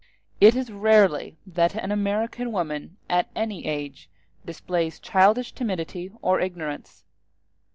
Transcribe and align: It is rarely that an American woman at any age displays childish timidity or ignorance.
It 0.39 0.55
is 0.55 0.71
rarely 0.71 1.37
that 1.45 1.75
an 1.75 1.91
American 1.91 2.51
woman 2.51 2.97
at 3.07 3.29
any 3.35 3.67
age 3.67 4.09
displays 4.43 4.99
childish 4.99 5.51
timidity 5.53 6.11
or 6.23 6.39
ignorance. 6.39 7.03